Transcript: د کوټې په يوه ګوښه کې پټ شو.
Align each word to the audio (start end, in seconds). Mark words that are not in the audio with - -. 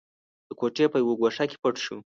د 0.47 0.49
کوټې 0.59 0.85
په 0.91 0.97
يوه 1.03 1.13
ګوښه 1.21 1.43
کې 1.49 1.57
پټ 1.63 1.75
شو. 1.83 1.97